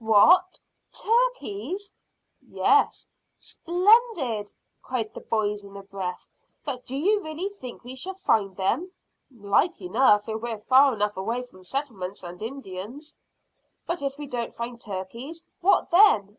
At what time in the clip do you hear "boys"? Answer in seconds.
5.21-5.63